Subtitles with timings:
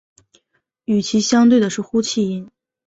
[0.85, 2.49] 与其相对的是呼气音。